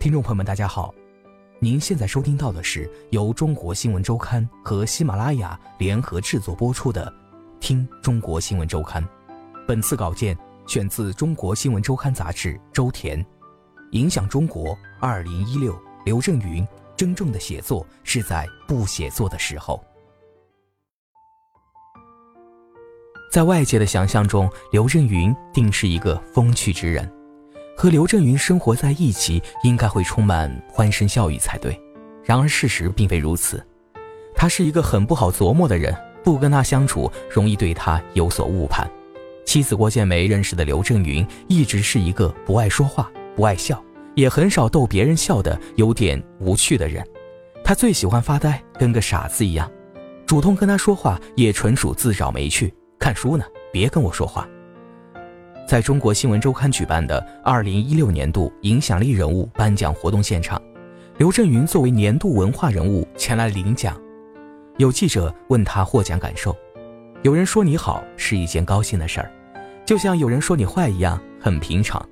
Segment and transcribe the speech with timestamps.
[0.00, 0.94] 听众朋友们，大家好，
[1.58, 7.12] 您现在收听到的是由中国新闻周刊和喜马拉雅联合制作播出的
[7.60, 9.04] 《听中国新闻周刊》。
[9.68, 10.34] 本次稿件
[10.66, 13.22] 选自《中国新闻周刊》杂志周田。
[13.90, 16.66] 影响中国，二零一六，刘震云。
[16.96, 19.84] 真正的写作是在不写作的时候。
[23.30, 27.19] 在外界的想象中，刘震云定是一个风趣之人。
[27.80, 31.74] 和刘震云生活在一起，应该会充满欢声笑语才对。
[32.22, 33.66] 然而事实并非如此，
[34.34, 38.86] 他是一个很不好琢磨的人，不跟他相处容易对他有所误判。
[39.46, 43.82] 妻子郭建梅认识的刘震云一直是一个不爱说话、不爱笑，
[44.14, 47.02] 也很少逗别人笑的有点无趣的人。
[47.64, 49.72] 他最喜欢发呆，跟个傻子一样。
[50.26, 52.74] 主动跟他说话也纯属自找没趣。
[52.98, 54.46] 看书呢，别跟我说话。
[55.70, 60.60] 在中国新闻周刊举办的二零一六年度影响力人物颁奖活动现场，
[61.16, 63.96] 刘震云作为年度文化人物前来领奖。
[64.78, 66.56] 有记者问他获奖感受，
[67.22, 69.30] 有人说你好是一件高兴的事儿，
[69.86, 72.04] 就像有人说你坏一样很平常。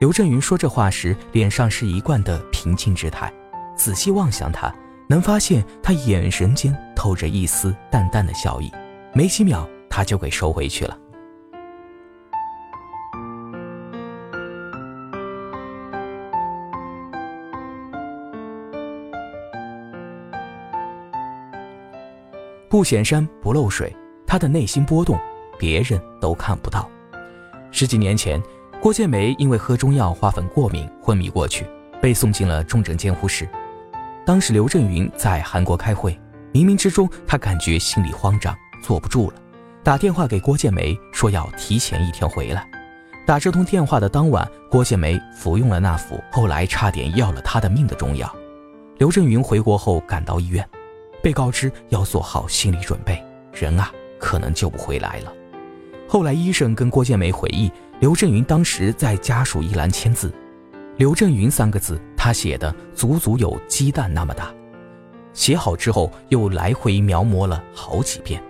[0.00, 3.30] 刘震云说这话时，脸上是一贯的平静之态。
[3.76, 4.74] 仔细望向他，
[5.10, 8.72] 能发现他眼神间透着一丝淡淡的笑意。
[9.12, 10.96] 没几秒，他就给收回去了。
[22.68, 23.94] 不显山不漏水，
[24.26, 25.18] 他的内心波动，
[25.58, 26.86] 别人都看不到。
[27.70, 28.42] 十几年前，
[28.78, 31.66] 郭建梅因为喝中药花粉过敏昏迷过去，
[31.98, 33.48] 被送进了重症监护室。
[34.26, 36.12] 当时刘震云在韩国开会，
[36.52, 39.36] 冥冥之中他感觉心里慌张，坐不住了，
[39.82, 42.68] 打电话给郭建梅说要提前一天回来。
[43.26, 48.30] 打这通电话的当晚，郭建梅服用了那副后来差点要了他的命的中药。
[48.98, 50.66] 刘震云回国后赶到医院。
[51.22, 55.32] 被告知要做好心理准备，人啊可能救不回来了。
[56.08, 57.70] 后来医生跟郭建梅回忆，
[58.00, 60.32] 刘震云当时在家属一栏签字
[60.96, 64.54] ，“刘震云”三个字，他写的足足有鸡蛋那么大。
[65.34, 68.42] 写好之后，又来回描摹了好几遍。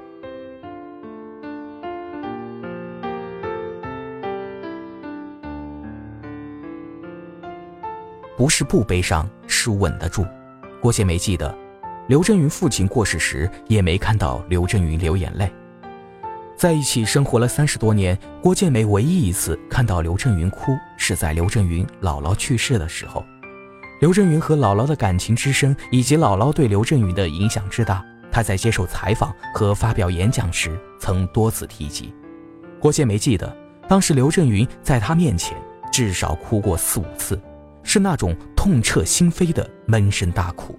[8.37, 10.25] 不是不悲伤，是稳得住。
[10.81, 11.68] 郭建梅记得。
[12.09, 15.53] 刘震云父亲过世时，也没看到刘震云流眼泪。
[16.57, 23.23] 在一起生活了三十多年，郭建梅唯一一次看到刘震云哭，是在刘震云姥姥去世的时候。
[24.01, 28.03] 刘震云和姥姥的感情之深，以及姥姥对刘震云的影响之大，
[28.33, 32.15] 他在接受采访和发表演讲时曾多次提及。
[32.81, 33.55] 郭建梅记得，
[33.87, 35.55] 当时刘震云在他面前
[35.93, 37.39] 至少哭过四五次，
[37.83, 40.75] 是那种痛彻心扉的闷声大哭。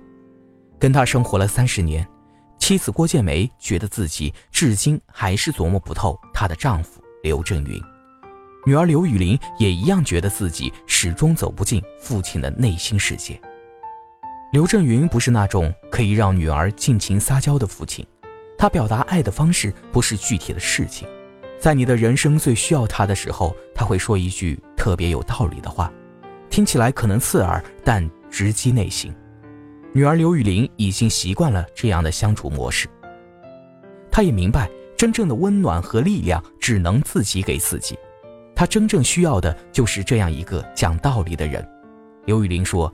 [0.80, 2.08] 跟他生活了三十年，
[2.58, 7.82] 妻子郭建梅觉得自己至今还是琢磨不透她的丈夫刘震云，
[8.66, 13.40] 女儿刘雨玲也一样觉得自己始终走不进父亲的内心世界。
[14.52, 18.06] 刘震云不是那种可以让女儿尽情撒娇的父亲，
[18.58, 21.08] 他表达爱的方式不是具体的事情，
[21.60, 25.92] 在你的人生最需要他的时候，他会说一句特别有道理的话，
[26.50, 29.14] 听起来可能刺耳，但直击内心。
[29.92, 32.88] 女儿刘雨玲已经习惯了这样的相处模式，
[34.12, 37.98] 她也明白真正的温暖和力量只能自己给自己，
[38.56, 41.68] 她真正需要的就是这样一个讲道理的人。
[42.26, 42.94] 刘雨玲说：“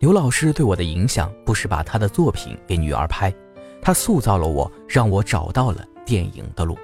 [0.00, 3.32] 刘老师对我的影响不是把他的作品给女儿拍，
[3.80, 6.76] 他塑造了我，让我找到了电影的路。”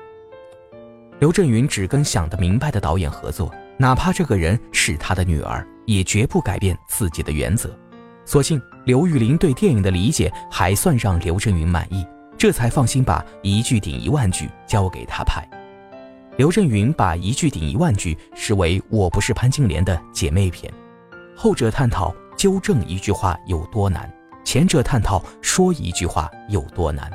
[1.18, 7.76] 刘震云只跟想得明白的导演合作，哪怕这个人是他的女儿，也绝不改变自己的原则。
[8.28, 15.42] 所幸刘玉玲对电影的理解还算让刘震云满意，这才放心把一句顶一万句交给他拍。
[16.36, 20.70] 刘震云把一句顶一万句视为《我不是潘金莲》的姐妹篇，
[21.34, 24.12] 后者探讨纠正一句话有多难，
[24.44, 27.10] 前者探讨说一句话有多难。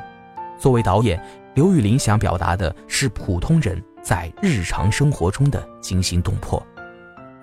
[0.57, 1.23] 作为导演，
[1.53, 6.65] 刘玉玲想表达的是普通人在日常生活中的惊心动魄。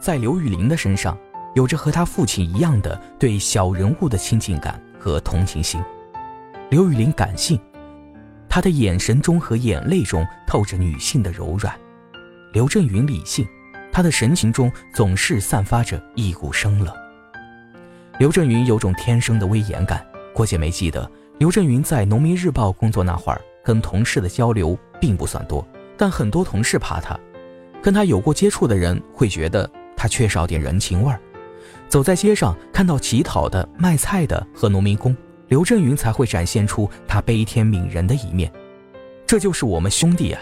[0.01, 1.17] 在刘玉玲的身上，
[1.55, 5.83] 有着和他父亲一样的对小人物的亲近感和同情心。
[6.71, 7.59] 刘玉玲感性，
[8.49, 11.75] 她的眼神中和眼泪中透着女性的柔软；
[12.53, 13.47] 刘震云理性，
[13.93, 16.95] 他的神情中总是散发着一股生冷。
[18.19, 20.07] 刘震云有种天生的威严感。
[20.33, 25.67] 郭姐没记得，刘震云在《农民日报》工作那会儿，跟同事的交流并不算多，
[25.97, 27.19] 但很多同事怕他，
[27.83, 29.69] 跟他有过接触的人会觉得。
[29.97, 31.21] 他缺少点人情味儿，
[31.91, 35.15] 走在街上看到乞讨的、卖菜的和农民工，
[35.49, 38.51] 刘震云才会展现出他悲天悯人的一面。
[39.27, 40.41] 这就是我们兄弟啊。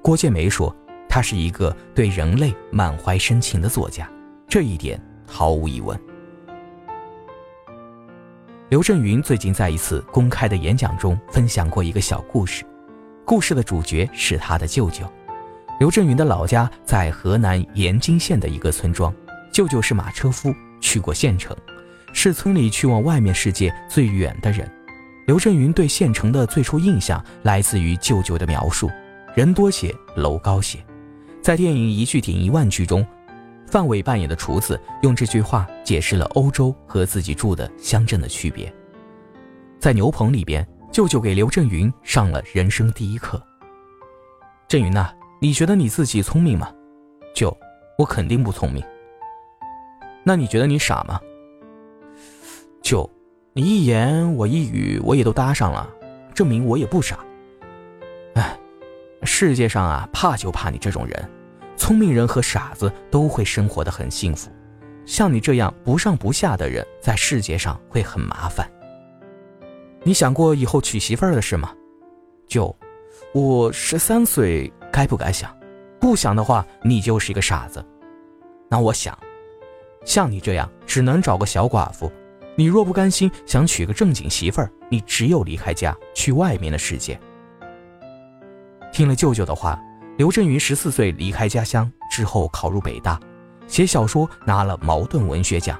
[0.00, 0.74] 郭建梅说，
[1.10, 4.10] 他是一个对人类满怀深情的作家，
[4.48, 5.98] 这一点毫无疑问。
[8.70, 12.64] 刘震云最近在一次公开的演讲中分享过一个小故事，
[13.26, 15.04] 故事的主角是他的舅舅。
[15.78, 19.14] 刘震云的老家在河南延津县的一个村庄，
[19.54, 21.56] 舅舅是马车夫，去过县城，
[22.12, 24.68] 是村里去往外面世界最远的人。
[25.28, 28.90] 刘震云对县城的最初印象来自于舅舅的描述：
[29.32, 30.84] 人多些，楼高些。
[31.40, 33.06] 在电影《一句顶一万句》中，
[33.68, 38.74] 范伟扮演的厨子用这句话解释了欧洲和自己住的乡镇的区别。
[39.78, 43.40] 在牛棚里边，舅舅给刘震云上了人生第一课：
[44.66, 45.12] 震云呐。
[45.40, 46.72] 你觉得你自己聪明吗？
[47.36, 47.56] 舅，
[47.98, 48.82] 我肯定不聪明。
[50.24, 51.20] 那你觉得你傻吗？
[52.82, 53.08] 舅，
[53.52, 55.88] 你一言我一语，我也都搭上了，
[56.34, 57.18] 证明我也不傻。
[58.34, 58.58] 哎，
[59.22, 61.30] 世界上啊，怕就怕你这种人，
[61.76, 64.50] 聪明人和傻子都会生活的很幸福，
[65.06, 68.68] 像你这样不上不下的人，在世界上会很麻烦。
[70.02, 71.72] 你想过以后娶媳妇儿的事吗？
[72.48, 72.74] 舅，
[73.32, 74.72] 我十三岁。
[74.92, 75.52] 该不该想？
[75.98, 77.84] 不想的话，你就是一个傻子。
[78.70, 79.18] 那我想，
[80.04, 82.10] 像你这样只能找个小寡妇。
[82.56, 87.18] 你若不甘心，想娶个正经媳妇儿，你只有离开家，去外面的世界。
[88.92, 89.80] 听了舅舅的话，
[90.18, 93.18] 刘震云十四岁离开家乡之后，考入北大，
[93.66, 95.76] 写小说拿了茅盾文学奖。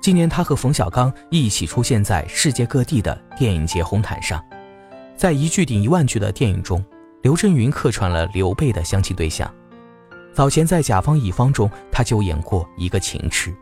[0.00, 4.42] 今年他和冯小刚一起出现在世界各地的电影节红毯上，
[5.16, 6.82] 在一句顶一万句的电影中。
[7.22, 9.50] 刘震云客串了刘备的相亲对象，
[10.34, 13.54] 早前在《甲方乙方》中，他就演过一个情痴。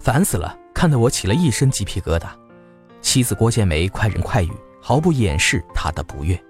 [0.00, 2.28] 烦死了，看得我起了一身鸡皮疙瘩。
[3.02, 6.42] 妻子郭建梅快人快语，毫不掩饰他的不悦。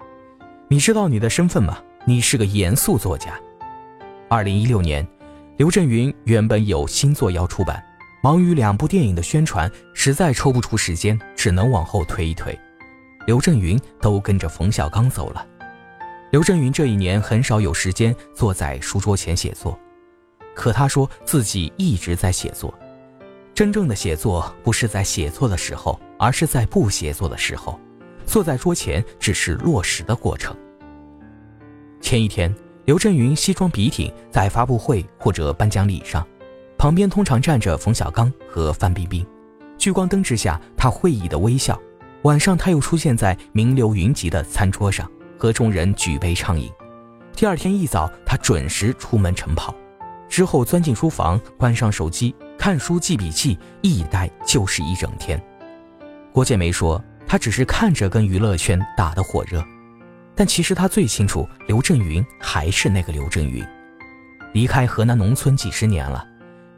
[0.69, 1.77] 你知道你的身份吗？
[2.05, 3.37] 你是个严肃作家。
[4.29, 5.05] 二零一六年，
[5.57, 7.83] 刘震云原本有新作要出版。
[8.23, 12.57] 忙于两部电影的宣传，实在抽不出时间，只能往后推一推。
[13.25, 15.45] 刘震云都跟着冯小刚走了。
[16.31, 19.79] 刘震云这一年很少有时间坐在书桌前写作，
[20.53, 22.73] 可他说自己一直在写作。
[23.53, 27.79] 真正的写作不是在写作的时候，而是在不写作的时候。
[28.25, 30.55] 坐在桌前只是落实的过程。
[32.01, 32.53] 前一天，
[32.85, 36.25] 刘震云西装笔挺，在发布会或者颁奖礼上。
[36.77, 39.25] 旁边通常站着冯小刚和范冰冰，
[39.77, 41.79] 聚光灯之下，他会意的微笑。
[42.23, 46.71] 晚上，他又出现在名流云集的餐桌上，和众人举杯畅饮。
[47.35, 49.75] 第二天一早，他准时出门晨跑，
[50.29, 55.41] 之后钻进书房，关上手机，看书记笔记，一待就是一整天。
[56.31, 59.61] 郭建梅说，他只是看着跟娱乐圈打得火热，
[60.33, 63.61] 但其实他最清楚，刘震云还是那个刘震云，
[64.53, 66.25] 离开河南农村几十年了。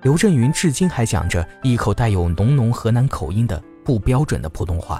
[0.02, 5.00] 刘震云至今还讲着一口带有浓浓河南口音的不标准的普通话，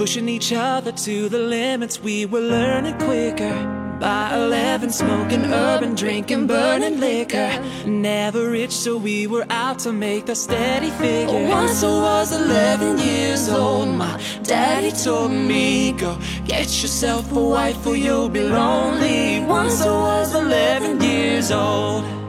[0.00, 3.52] Pushing each other to the limits, we were learning quicker.
[4.00, 7.50] By 11, smoking urban, drinking, burning liquor.
[7.84, 11.46] Never rich, so we were out to make the steady figure.
[11.50, 17.86] Once I was 11 years old, my daddy told me, Go get yourself a wife
[17.86, 19.44] or you'll be lonely.
[19.44, 22.19] Once I was 11 years old.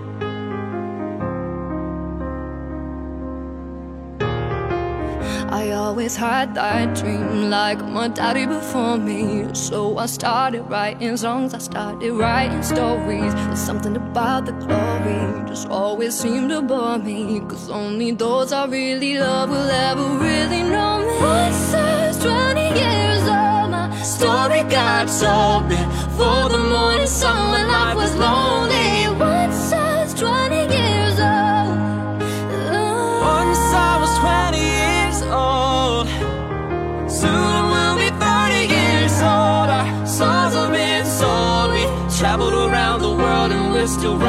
[5.70, 9.46] Always had that dream like my daddy before me.
[9.54, 13.34] So I started writing songs, I started writing stories.
[13.54, 17.40] Something about the glory, just always seemed to bore me.
[17.42, 21.14] Cause only those I really love will ever really know me.
[21.22, 27.51] Once I was 20 years old, my story got told before the morning sun